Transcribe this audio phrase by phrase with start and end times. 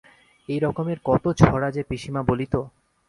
[0.49, 2.53] এই রকমের কত ছড়া যে পিসিমা বলিত!